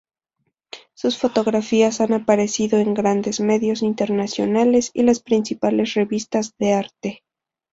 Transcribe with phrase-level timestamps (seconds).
[0.95, 7.23] Sus fotografías han aparecido en grandes medios internacionales y las principales revistas de arte.